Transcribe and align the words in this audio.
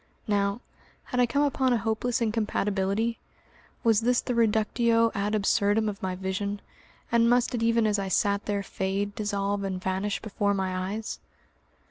Now, 0.27 0.61
had 1.03 1.19
I 1.19 1.27
come 1.27 1.43
upon 1.43 1.73
a 1.73 1.77
hopeless 1.77 2.21
incompatibility? 2.21 3.19
Was 3.83 4.01
this 4.01 4.19
the 4.19 4.33
reductio 4.33 5.11
ad 5.13 5.35
absurdum 5.35 5.87
of 5.87 6.01
my 6.01 6.15
vision, 6.15 6.59
and 7.11 7.29
must 7.29 7.53
it 7.53 7.61
even 7.61 7.85
as 7.85 7.99
I 7.99 8.07
sat 8.07 8.45
there 8.45 8.63
fade, 8.63 9.13
dissolve, 9.13 9.63
and 9.63 9.79
vanish 9.79 10.19
before 10.19 10.55
my 10.55 10.93
eyes? 10.95 11.19